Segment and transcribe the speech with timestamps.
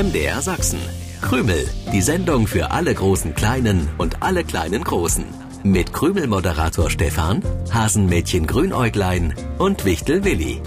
[0.00, 0.80] MDR Sachsen.
[1.20, 5.26] Krümel, die Sendung für alle großen Kleinen und alle kleinen Großen.
[5.62, 10.62] Mit Krümel-Moderator Stefan, Hasenmädchen Grünäuglein und Wichtel Willi.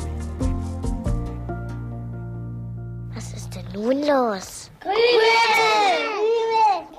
[3.16, 4.70] Was ist denn nun los?
[4.80, 5.00] Krümel!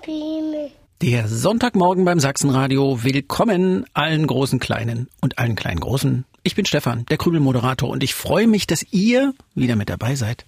[0.03, 0.71] Krümel!
[1.03, 3.05] Der Sonntagmorgen beim Sachsenradio.
[3.05, 6.25] Willkommen allen großen Kleinen und allen kleinen Großen.
[6.43, 10.47] Ich bin Stefan, der Krümel-Moderator und ich freue mich, dass ihr wieder mit dabei seid.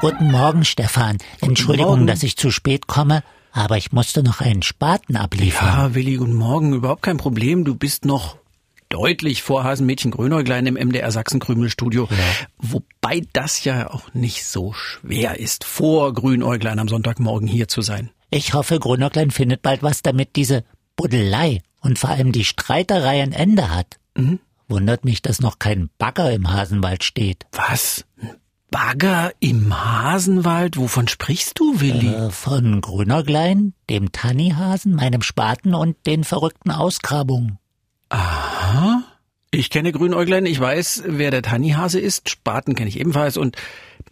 [0.00, 1.18] Guten Morgen, Stefan.
[1.42, 2.06] Entschuldigung, Morgen.
[2.06, 5.68] dass ich zu spät komme, aber ich musste noch einen Spaten abliefern.
[5.68, 6.72] Ja, Willi, guten Morgen.
[6.72, 7.66] Überhaupt kein Problem.
[7.66, 8.38] Du bist noch
[8.88, 12.08] deutlich vor Hasenmädchen Grünäuglein im MDR Sachsen-Krümelstudio.
[12.10, 12.16] Ja.
[12.56, 18.08] Wobei das ja auch nicht so schwer ist, vor Grünäuglein am Sonntagmorgen hier zu sein.
[18.30, 20.64] Ich hoffe, Grünäuglein findet bald was, damit diese
[20.96, 23.98] Buddelei und vor allem die Streiterei ein Ende hat.
[24.16, 24.40] Mhm.
[24.66, 27.44] Wundert mich, dass noch kein Bagger im Hasenwald steht.
[27.52, 28.06] Was?
[28.70, 30.76] Bagger im Hasenwald?
[30.76, 32.14] Wovon sprichst du, Willi?
[32.14, 37.58] Äh, von Grünerglein, dem Tannihasen, meinem Spaten und den verrückten Ausgrabungen.
[38.10, 39.02] Aha.
[39.50, 43.56] Ich kenne Grünäuglein, ich weiß, wer der Tannihase ist, Spaten kenne ich ebenfalls und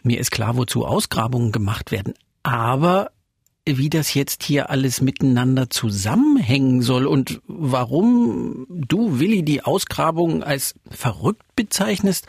[0.03, 2.15] mir ist klar, wozu Ausgrabungen gemacht werden.
[2.43, 3.13] Aber
[3.65, 10.75] wie das jetzt hier alles miteinander zusammenhängen soll und warum du, Willi, die Ausgrabungen als
[10.91, 12.27] verrückt bezeichnest,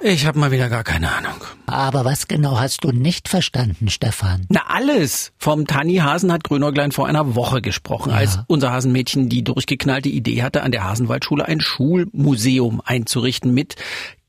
[0.00, 1.34] ich habe mal wieder gar keine Ahnung.
[1.66, 4.46] Aber was genau hast du nicht verstanden, Stefan?
[4.48, 5.32] Na alles.
[5.38, 8.16] Vom Tanni-Hasen hat Grünäuglein vor einer Woche gesprochen, ja.
[8.16, 13.76] als unser Hasenmädchen die durchgeknallte Idee hatte, an der Hasenwaldschule ein Schulmuseum einzurichten mit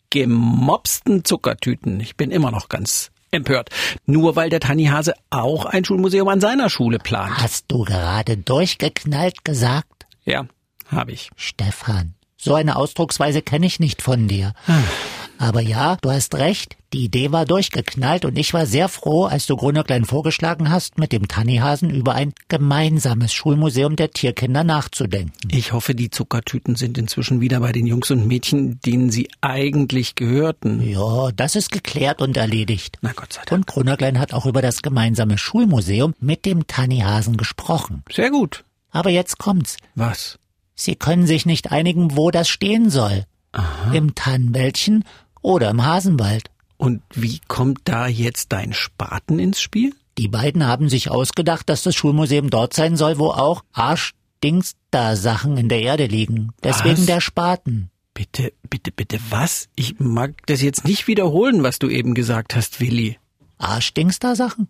[0.09, 1.99] gemobsten Zuckertüten.
[1.99, 3.69] Ich bin immer noch ganz empört.
[4.05, 7.37] Nur weil der Tannihase auch ein Schulmuseum an seiner Schule plant.
[7.37, 10.05] Hast du gerade durchgeknallt gesagt?
[10.25, 10.45] Ja,
[10.87, 11.31] habe ich.
[11.35, 14.53] Stefan, so eine Ausdrucksweise kenne ich nicht von dir.
[14.65, 14.83] Hm.
[15.41, 19.47] Aber ja, du hast recht, die Idee war durchgeknallt und ich war sehr froh, als
[19.47, 25.33] du Grünerklein vorgeschlagen hast, mit dem Tannihasen über ein gemeinsames Schulmuseum der Tierkinder nachzudenken.
[25.49, 30.13] Ich hoffe, die Zuckertüten sind inzwischen wieder bei den Jungs und Mädchen, denen sie eigentlich
[30.13, 30.87] gehörten.
[30.87, 32.99] Ja, das ist geklärt und erledigt.
[33.01, 33.61] Na Gott sei Dank.
[33.61, 38.03] Und Grünerklein hat auch über das gemeinsame Schulmuseum mit dem Tannihasen gesprochen.
[38.11, 38.63] Sehr gut.
[38.91, 39.77] Aber jetzt kommt's.
[39.95, 40.37] Was?
[40.75, 43.25] Sie können sich nicht einigen, wo das stehen soll.
[43.53, 43.91] Aha.
[43.93, 45.03] Im Tannenwäldchen
[45.41, 46.49] oder im Hasenwald.
[46.77, 49.93] Und wie kommt da jetzt dein Spaten ins Spiel?
[50.17, 55.69] Die beiden haben sich ausgedacht, dass das Schulmuseum dort sein soll, wo auch Arschdingster-Sachen in
[55.69, 56.53] der Erde liegen.
[56.63, 57.05] Deswegen was?
[57.05, 57.91] der Spaten.
[58.13, 59.69] Bitte, bitte, bitte, was?
[59.75, 63.17] Ich mag das jetzt nicht wiederholen, was du eben gesagt hast, Willi.
[63.57, 64.67] Arschdingster-Sachen?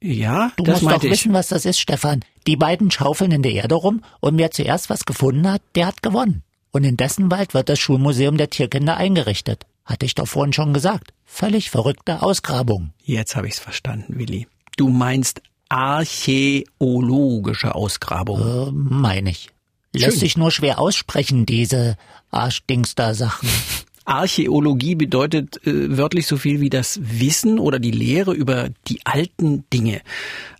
[0.00, 1.10] Ja, du das musst doch ich.
[1.10, 2.20] wissen, was das ist, Stefan.
[2.46, 6.02] Die beiden schaufeln in der Erde rum und wer zuerst was gefunden hat, der hat
[6.02, 6.42] gewonnen.
[6.72, 9.64] Und in dessen Wald wird das Schulmuseum der Tierkinder eingerichtet.
[9.84, 11.12] Hatte ich doch vorhin schon gesagt.
[11.24, 12.92] Völlig verrückte Ausgrabung.
[13.02, 14.46] Jetzt habe ich's verstanden, Willi.
[14.76, 18.40] Du meinst archäologische Ausgrabung.
[18.40, 19.50] Äh, meine ich.
[19.92, 20.20] Lässt Schön.
[20.20, 21.96] sich nur schwer aussprechen, diese
[22.30, 23.48] Arschdingster-Sachen.
[24.04, 29.68] Archäologie bedeutet äh, wörtlich so viel wie das Wissen oder die Lehre über die alten
[29.70, 30.02] Dinge.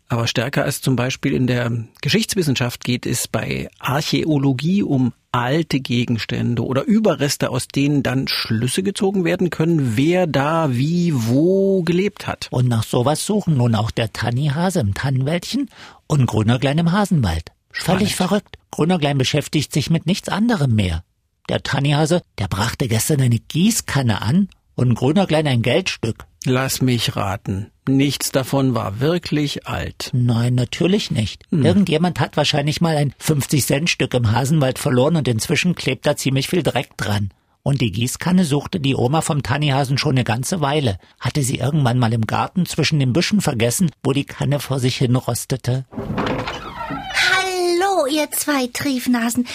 [0.09, 6.65] Aber stärker als zum Beispiel in der Geschichtswissenschaft geht es bei Archäologie um alte Gegenstände
[6.65, 12.49] oder Überreste, aus denen dann Schlüsse gezogen werden können, wer da wie wo gelebt hat.
[12.51, 15.71] Und nach sowas suchen nun auch der Tannihase im Tannenwäldchen
[16.07, 17.51] und Grünerglein im Hasenwald.
[17.73, 18.03] Spannend.
[18.03, 18.59] Völlig verrückt.
[18.71, 21.03] Grünerglein beschäftigt sich mit nichts anderem mehr.
[21.49, 26.27] Der Tannihase, der brachte gestern eine Gießkanne an und Grünerglein ein Geldstück.
[26.47, 27.71] Lass mich raten.
[27.88, 30.10] Nichts davon war wirklich alt.
[30.12, 31.43] Nein, natürlich nicht.
[31.50, 31.65] Hm.
[31.65, 36.62] Irgendjemand hat wahrscheinlich mal ein 50-Cent-Stück im Hasenwald verloren und inzwischen klebt da ziemlich viel
[36.62, 37.31] Dreck dran.
[37.62, 40.99] Und die Gießkanne suchte die Oma vom Tannihasen schon eine ganze Weile.
[41.19, 44.99] Hatte sie irgendwann mal im Garten zwischen den Büschen vergessen, wo die Kanne vor sich
[44.99, 45.87] hin rostete.
[47.32, 49.47] Hallo, ihr zwei Triefnasen.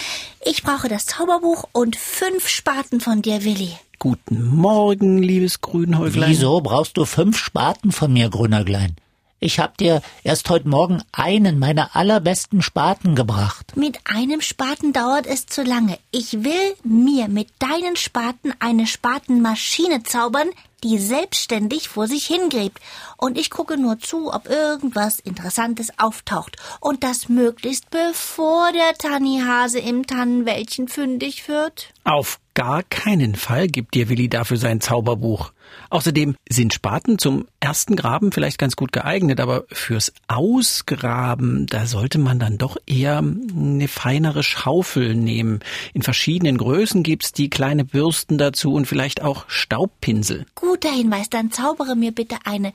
[0.44, 3.76] Ich brauche das Zauberbuch und fünf Spaten von dir, Willi.
[4.02, 6.30] Guten Morgen, liebes Grünhäuglein.
[6.30, 8.96] Wieso brauchst du fünf Spaten von mir, Grünäuglein?
[9.40, 13.76] Ich hab dir erst heute Morgen einen meiner allerbesten Spaten gebracht.
[13.76, 15.98] Mit einem Spaten dauert es zu lange.
[16.12, 20.48] Ich will mir mit deinen Spaten eine Spatenmaschine zaubern,
[20.82, 22.80] die selbstständig vor sich hingräbt.
[23.18, 26.56] Und ich gucke nur zu, ob irgendwas Interessantes auftaucht.
[26.80, 31.92] Und das möglichst bevor der Tannihase im Tannenwäldchen fündig wird.
[32.04, 35.52] Auf gar keinen Fall gibt dir Willi dafür sein Zauberbuch.
[35.88, 42.18] Außerdem sind Spaten zum ersten Graben vielleicht ganz gut geeignet, aber fürs Ausgraben, da sollte
[42.18, 45.60] man dann doch eher eine feinere Schaufel nehmen.
[45.94, 50.46] In verschiedenen Größen gibt's die kleine Bürsten dazu und vielleicht auch Staubpinsel.
[50.54, 52.72] Guter Hinweis, dann zaubere mir bitte eine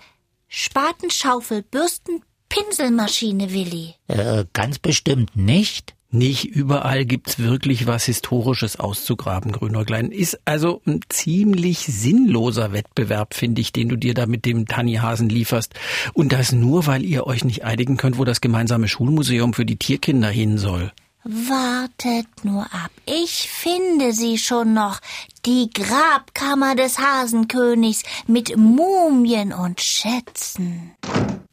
[0.47, 3.95] Spaten, Schaufel, Bürsten, Pinselmaschine, Willi.
[4.07, 5.94] Äh, ganz bestimmt nicht.
[6.15, 10.11] Nicht überall gibt's wirklich was Historisches auszugraben, Grünäuglein.
[10.11, 15.27] Ist also ein ziemlich sinnloser Wettbewerb, finde ich, den du dir da mit dem Tannihasen
[15.27, 15.73] lieferst.
[16.13, 19.75] Und das nur, weil ihr euch nicht einigen könnt, wo das gemeinsame Schulmuseum für die
[19.75, 20.93] Tierkinder hin soll.
[21.25, 22.91] Wartet nur ab.
[23.05, 25.01] Ich finde sie schon noch.
[25.45, 30.91] Die Grabkammer des Hasenkönigs mit Mumien und Schätzen.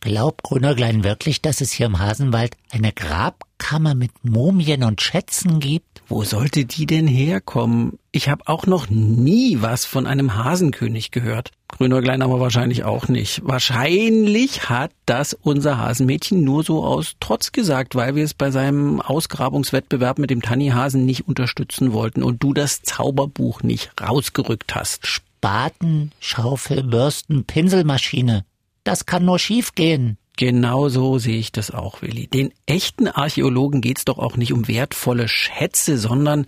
[0.03, 6.03] Glaubt Grünerglein wirklich, dass es hier im Hasenwald eine Grabkammer mit Mumien und Schätzen gibt?
[6.09, 8.01] Wo sollte die denn herkommen?
[8.11, 11.53] Ich habe auch noch nie was von einem Hasenkönig gehört.
[11.69, 13.43] Grünäuglein aber wahrscheinlich auch nicht.
[13.45, 19.01] Wahrscheinlich hat das unser Hasenmädchen nur so aus Trotz gesagt, weil wir es bei seinem
[19.01, 25.07] Ausgrabungswettbewerb mit dem Tannihasen nicht unterstützen wollten und du das Zauberbuch nicht rausgerückt hast.
[25.07, 28.45] Spaten, Schaufel, Bürsten, Pinselmaschine.
[28.85, 30.19] Das kann nur schiefgehen.
[30.39, 32.27] Genau so sehe ich das auch, Willi.
[32.27, 36.47] Den echten Archäologen geht's doch auch nicht um wertvolle Schätze, sondern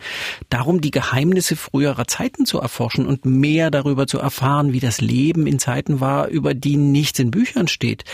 [0.49, 5.47] darum, die Geheimnisse früherer Zeiten zu erforschen und mehr darüber zu erfahren, wie das Leben
[5.47, 8.05] in Zeiten war, über die nichts in Büchern steht.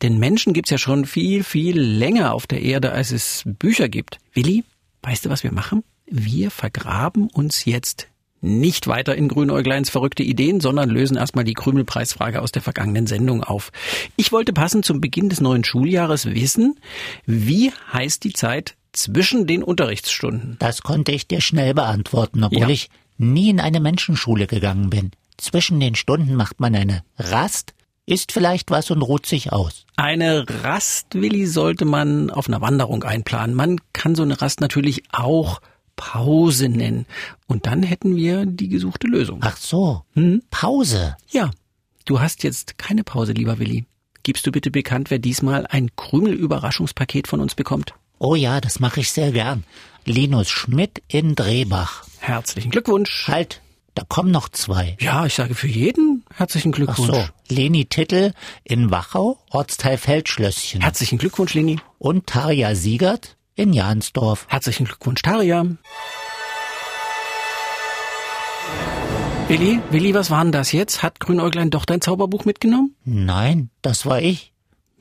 [0.00, 4.18] Denn Menschen gibt's ja schon viel, viel länger auf der Erde, als es Bücher gibt.
[4.32, 4.64] Willi,
[5.02, 5.82] weißt du, was wir machen?
[6.06, 8.08] Wir vergraben uns jetzt
[8.46, 13.42] nicht weiter in Grünäugleins verrückte Ideen, sondern lösen erstmal die Krümelpreisfrage aus der vergangenen Sendung
[13.44, 13.70] auf.
[14.16, 16.78] Ich wollte passend zum Beginn des neuen Schuljahres wissen,
[17.26, 20.56] wie heißt die Zeit zwischen den Unterrichtsstunden?
[20.58, 22.68] Das konnte ich dir schnell beantworten, obwohl Ja.
[22.68, 22.88] ich
[23.18, 25.10] nie in eine Menschenschule gegangen bin.
[25.36, 27.74] Zwischen den Stunden macht man eine Rast,
[28.06, 29.84] isst vielleicht was und ruht sich aus.
[29.96, 33.54] Eine Rast, Willi, sollte man auf einer Wanderung einplanen.
[33.54, 35.60] Man kann so eine Rast natürlich auch
[35.96, 37.06] Pause nennen.
[37.46, 39.40] Und dann hätten wir die gesuchte Lösung.
[39.42, 40.42] Ach so, Hm?
[40.50, 41.16] Pause.
[41.30, 41.50] Ja,
[42.04, 43.86] du hast jetzt keine Pause, lieber Willi.
[44.22, 47.94] Gibst du bitte bekannt, wer diesmal ein Krümel-Überraschungspaket von uns bekommt?
[48.18, 49.64] Oh ja, das mache ich sehr gern.
[50.04, 52.04] Linus Schmidt in Drehbach.
[52.18, 53.26] Herzlichen Glückwunsch.
[53.28, 53.60] Halt,
[53.94, 54.96] da kommen noch zwei.
[55.00, 57.10] Ja, ich sage für jeden herzlichen Ach Glückwunsch.
[57.48, 58.32] so, Leni Tittel
[58.64, 60.80] in Wachau, Ortsteil Feldschlösschen.
[60.80, 61.78] Herzlichen Glückwunsch, Leni.
[61.98, 64.46] und Tarja Siegert in Jansdorf.
[64.48, 65.66] Herzlichen Glückwunsch, Taria.
[69.48, 71.02] Willi, Willi, was war denn das jetzt?
[71.02, 72.94] Hat Grünäuglein doch dein Zauberbuch mitgenommen?
[73.04, 74.52] Nein, das war ich.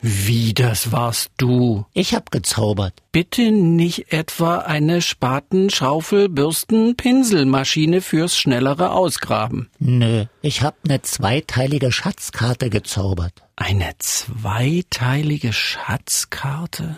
[0.01, 1.85] Wie, das warst du?
[1.93, 2.93] Ich hab gezaubert.
[3.11, 9.71] Bitte nicht etwa eine Spaten, Schaufel, Bürsten, Pinselmaschine fürs schnellere Ausgraben.
[9.79, 13.33] Nö, ich hab ne zweiteilige Schatzkarte gezaubert.
[13.55, 16.97] Eine zweiteilige Schatzkarte?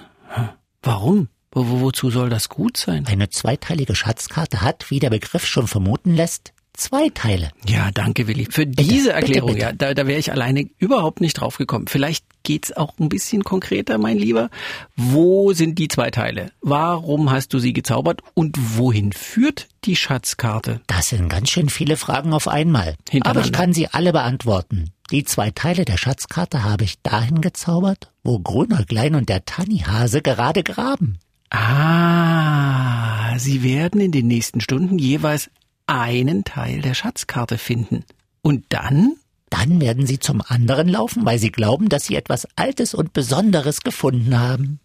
[0.81, 1.29] Warum?
[1.57, 3.07] Wo, wo, wozu soll das gut sein?
[3.07, 7.49] Eine zweiteilige Schatzkarte hat, wie der Begriff schon vermuten lässt, zwei Teile.
[7.67, 8.45] Ja, danke, Willi.
[8.47, 9.61] Für diese bitte, Erklärung, bitte.
[9.61, 11.87] ja, da, da wäre ich alleine überhaupt nicht drauf gekommen.
[11.87, 14.51] Vielleicht geht's auch ein bisschen konkreter, mein Lieber.
[14.95, 16.51] Wo sind die zwei Teile?
[16.61, 20.81] Warum hast du sie gezaubert und wohin führt die Schatzkarte?
[20.85, 22.97] Das sind ganz schön viele Fragen auf einmal.
[23.21, 24.91] Aber ich kann sie alle beantworten.
[25.09, 30.61] Die zwei Teile der Schatzkarte habe ich dahin gezaubert, wo Grünäuglein und der Tannihase gerade
[30.61, 31.17] graben.
[31.49, 35.49] Ah, sie werden in den nächsten Stunden jeweils
[35.85, 38.03] einen Teil der Schatzkarte finden.
[38.41, 39.15] Und dann?
[39.49, 43.81] Dann werden sie zum anderen laufen, weil sie glauben, dass sie etwas Altes und Besonderes
[43.81, 44.79] gefunden haben.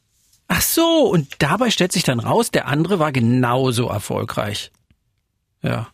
[0.47, 4.71] Ach so, und dabei stellt sich dann raus, der andere war genauso erfolgreich.
[5.62, 5.88] Ja.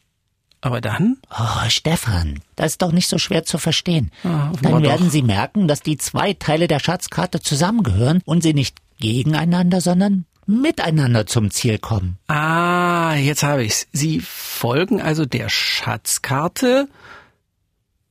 [0.61, 1.19] Aber dann?
[1.31, 4.11] Oh, Stefan, das ist doch nicht so schwer zu verstehen.
[4.25, 5.13] Ah, offenbar Dann werden doch.
[5.13, 11.27] Sie merken, dass die zwei Teile der Schatzkarte zusammengehören und sie nicht gegeneinander, sondern miteinander
[11.27, 12.19] zum Ziel kommen.
[12.27, 13.87] Ah, jetzt habe ich's.
[13.93, 16.89] Sie folgen also der Schatzkarte.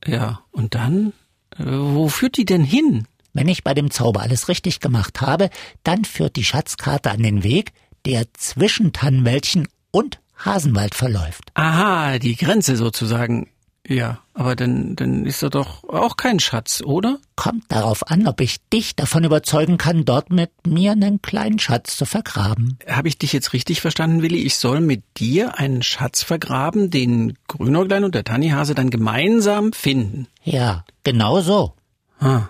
[0.05, 1.13] Ja, und dann?
[1.57, 3.07] Äh, Wo führt die denn hin?
[3.33, 5.49] Wenn ich bei dem Zauber alles richtig gemacht habe,
[5.83, 7.71] dann führt die Schatzkarte an den Weg,
[8.05, 11.51] der zwischen Tannenwäldchen und Hasenwald verläuft.
[11.55, 13.49] Aha, die Grenze sozusagen.
[13.89, 17.19] Ja, aber dann, dann ist da doch auch kein Schatz, oder?
[17.37, 21.95] Kommt darauf an, ob ich dich davon überzeugen kann, dort mit mir einen kleinen Schatz
[21.95, 22.77] zu vergraben.
[22.85, 24.39] Habe ich dich jetzt richtig verstanden, Willi?
[24.39, 30.27] Ich soll mit dir einen Schatz vergraben, den Grünäuglein und der Tannihase dann gemeinsam finden.
[30.43, 31.73] Ja, genau so.
[32.19, 32.49] Ah,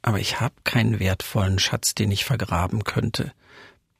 [0.00, 3.32] aber ich habe keinen wertvollen Schatz, den ich vergraben könnte.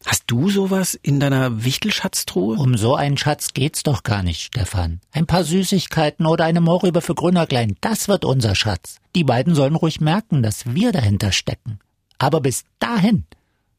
[0.06, 2.56] Hast du sowas in deiner Wichtelschatztruhe?
[2.56, 5.00] Um so einen Schatz geht's doch gar nicht, Stefan.
[5.12, 8.96] Ein paar Süßigkeiten oder eine Mohrrübe für Grünerklein, das wird unser Schatz.
[9.14, 11.78] Die beiden sollen ruhig merken, dass wir dahinter stecken.
[12.18, 13.24] Aber bis dahin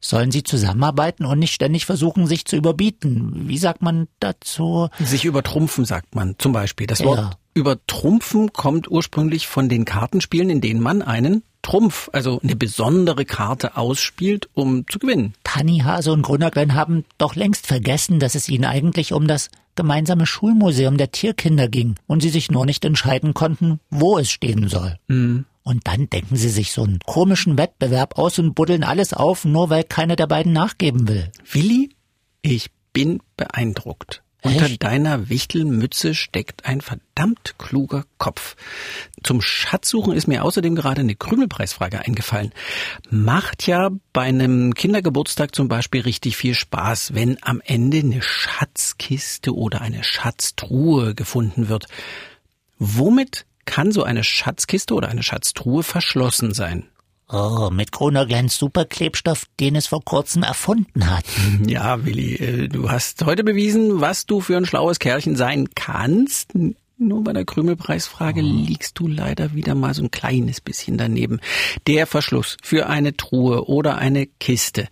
[0.00, 3.48] sollen sie zusammenarbeiten und nicht ständig versuchen, sich zu überbieten.
[3.48, 4.88] Wie sagt man dazu?
[5.00, 6.86] Sich übertrumpfen, sagt man zum Beispiel.
[6.86, 7.06] Das Ja.
[7.06, 13.24] Wort übertrumpfen kommt ursprünglich von den Kartenspielen, in denen man einen Trumpf, also eine besondere
[13.24, 15.34] Karte ausspielt, um zu gewinnen.
[15.42, 20.98] Tannihase und Grünerglein haben doch längst vergessen, dass es ihnen eigentlich um das gemeinsame Schulmuseum
[20.98, 24.98] der Tierkinder ging und sie sich nur nicht entscheiden konnten, wo es stehen soll.
[25.08, 25.46] Mhm.
[25.62, 29.70] Und dann denken sie sich so einen komischen Wettbewerb aus und buddeln alles auf, nur
[29.70, 31.32] weil keiner der beiden nachgeben will.
[31.50, 31.96] Willi,
[32.42, 34.23] ich bin beeindruckt.
[34.44, 34.82] Unter Echt?
[34.82, 38.56] deiner Wichtelmütze steckt ein verdammt kluger Kopf.
[39.22, 42.52] Zum Schatzsuchen ist mir außerdem gerade eine Krümelpreisfrage eingefallen.
[43.08, 49.54] Macht ja bei einem Kindergeburtstag zum Beispiel richtig viel Spaß, wenn am Ende eine Schatzkiste
[49.54, 51.86] oder eine Schatztruhe gefunden wird.
[52.78, 56.90] Womit kann so eine Schatzkiste oder eine Schatztruhe verschlossen sein?
[57.28, 61.24] Oh, mit Grünergleins Superklebstoff, den es vor kurzem erfunden hat.
[61.66, 66.52] Ja, Willi, äh, du hast heute bewiesen, was du für ein schlaues Kerlchen sein kannst.
[66.96, 71.40] Nur bei der Krümelpreisfrage liegst du leider wieder mal so ein kleines bisschen daneben.
[71.86, 74.88] Der Verschluss für eine Truhe oder eine Kiste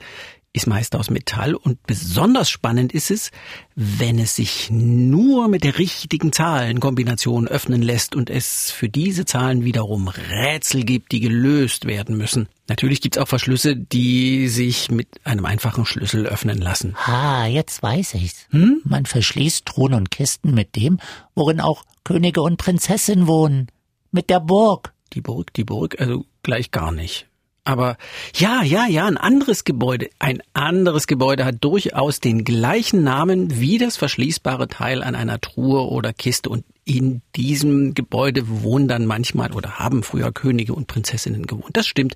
[0.54, 3.30] ist meist aus Metall und besonders spannend ist es,
[3.74, 9.64] wenn es sich nur mit der richtigen Zahlenkombination öffnen lässt und es für diese Zahlen
[9.64, 12.48] wiederum Rätsel gibt, die gelöst werden müssen.
[12.68, 16.96] Natürlich gibt's auch Verschlüsse, die sich mit einem einfachen Schlüssel öffnen lassen.
[17.06, 18.46] Ah, jetzt weiß ich's.
[18.84, 20.98] Man verschließt Truhen und Kisten mit dem,
[21.34, 23.68] worin auch Könige und Prinzessin wohnen.
[24.10, 24.92] Mit der Burg.
[25.14, 27.26] Die Burg, die Burg, also gleich gar nicht.
[27.64, 27.96] Aber
[28.34, 30.10] ja, ja, ja, ein anderes Gebäude.
[30.18, 35.82] Ein anderes Gebäude hat durchaus den gleichen Namen wie das verschließbare Teil an einer Truhe
[35.82, 36.48] oder Kiste.
[36.48, 41.76] Und in diesem Gebäude wohnen dann manchmal oder haben früher Könige und Prinzessinnen gewohnt.
[41.76, 42.14] Das stimmt.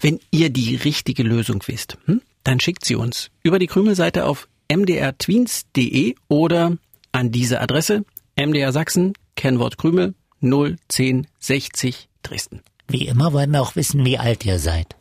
[0.00, 4.46] Wenn ihr die richtige Lösung wisst, hm, dann schickt sie uns über die Krümelseite auf
[4.70, 6.76] mdrtweens.de oder
[7.12, 8.04] an diese Adresse
[8.36, 12.60] MDR Sachsen, Kennwort Krümel 01060 Dresden.
[12.88, 14.96] Wie immer wollen wir auch wissen, wie alt ihr seid.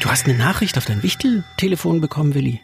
[0.00, 2.60] Du hast eine Nachricht auf dein Wichteltelefon bekommen, Willi.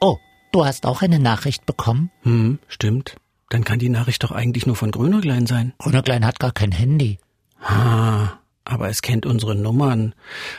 [0.00, 0.18] Oh,
[0.52, 2.10] du hast auch eine Nachricht bekommen?
[2.22, 3.16] Hm, stimmt.
[3.48, 5.72] Dann kann die Nachricht doch eigentlich nur von Grünerglein sein.
[5.78, 7.18] Grünerglein hat gar kein Handy.
[7.62, 10.14] Ah, aber es kennt unsere Nummern.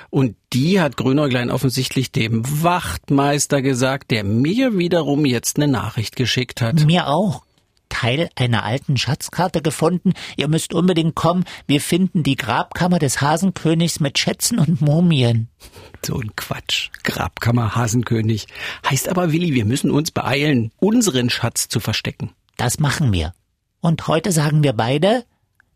[0.10, 6.62] Und die hat Grünerglein offensichtlich dem Wachtmeister gesagt, der mir wiederum jetzt eine Nachricht geschickt
[6.62, 6.84] hat.
[6.86, 7.44] Mir auch.
[8.00, 10.14] Teil einer alten Schatzkarte gefunden.
[10.38, 11.44] Ihr müsst unbedingt kommen.
[11.68, 15.50] Wir finden die Grabkammer des Hasenkönigs mit Schätzen und Mumien.
[16.06, 16.92] So ein Quatsch.
[17.04, 18.48] Grabkammer Hasenkönig.
[18.90, 22.32] Heißt aber, Willi, wir müssen uns beeilen, unseren Schatz zu verstecken.
[22.56, 23.34] Das machen wir.
[23.82, 25.26] Und heute sagen wir beide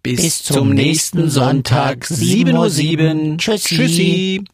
[0.02, 3.38] Bis, Bis zum nächsten Sonntag, 7.07 Uhr.
[3.38, 3.76] Tschüssi.
[3.76, 4.46] Tschüssi.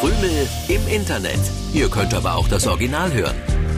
[0.00, 1.40] Krümel im Internet.
[1.74, 3.55] Ihr könnt aber auch das Original hören.